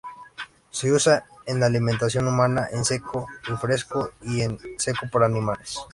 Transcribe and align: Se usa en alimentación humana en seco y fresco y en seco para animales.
Se 0.71 0.91
usa 0.91 1.25
en 1.45 1.61
alimentación 1.61 2.27
humana 2.27 2.67
en 2.71 2.83
seco 2.83 3.27
y 3.47 3.55
fresco 3.55 4.13
y 4.23 4.41
en 4.41 4.57
seco 4.79 5.05
para 5.11 5.27
animales. 5.27 5.77